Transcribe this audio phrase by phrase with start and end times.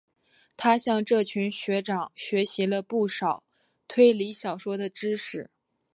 [0.57, 3.43] 他向这群学长学习了不少
[3.87, 5.51] 推理小说的知识。